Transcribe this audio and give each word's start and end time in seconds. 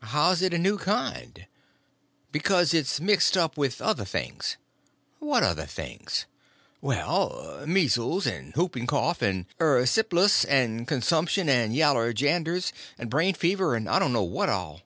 "How's 0.00 0.40
it 0.40 0.54
a 0.54 0.58
new 0.58 0.78
kind?" 0.78 1.46
"Because 2.32 2.72
it's 2.72 3.00
mixed 3.02 3.36
up 3.36 3.58
with 3.58 3.82
other 3.82 4.06
things." 4.06 4.56
"What 5.18 5.42
other 5.42 5.66
things?" 5.66 6.24
"Well, 6.80 7.62
measles, 7.66 8.26
and 8.26 8.54
whooping 8.54 8.86
cough, 8.86 9.20
and 9.20 9.44
erysiplas, 9.60 10.46
and 10.48 10.88
consumption, 10.88 11.50
and 11.50 11.76
yaller 11.76 12.14
janders, 12.14 12.72
and 12.96 13.10
brain 13.10 13.34
fever, 13.34 13.74
and 13.74 13.86
I 13.86 13.98
don't 13.98 14.14
know 14.14 14.22
what 14.22 14.48
all." 14.48 14.80